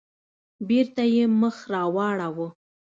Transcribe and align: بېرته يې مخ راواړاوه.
بېرته 0.67 1.03
يې 1.13 1.23
مخ 1.41 1.57
راواړاوه. 1.73 2.47